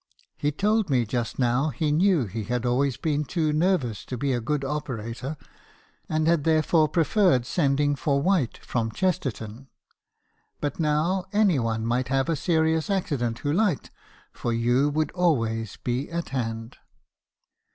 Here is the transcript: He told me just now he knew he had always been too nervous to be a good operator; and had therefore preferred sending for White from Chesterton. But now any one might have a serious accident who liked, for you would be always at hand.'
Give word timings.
He 0.35 0.51
told 0.51 0.89
me 0.89 1.05
just 1.05 1.37
now 1.37 1.69
he 1.69 1.91
knew 1.91 2.25
he 2.25 2.45
had 2.45 2.65
always 2.65 2.97
been 2.97 3.23
too 3.23 3.53
nervous 3.53 4.03
to 4.05 4.17
be 4.17 4.33
a 4.33 4.41
good 4.41 4.65
operator; 4.65 5.37
and 6.09 6.25
had 6.25 6.43
therefore 6.43 6.89
preferred 6.89 7.45
sending 7.45 7.95
for 7.95 8.19
White 8.19 8.57
from 8.65 8.89
Chesterton. 8.89 9.67
But 10.59 10.79
now 10.79 11.25
any 11.33 11.59
one 11.59 11.85
might 11.85 12.07
have 12.07 12.29
a 12.29 12.35
serious 12.35 12.89
accident 12.89 13.37
who 13.45 13.53
liked, 13.53 13.91
for 14.31 14.51
you 14.51 14.89
would 14.89 15.09
be 15.09 15.13
always 15.13 15.77
at 16.11 16.29
hand.' 16.29 16.77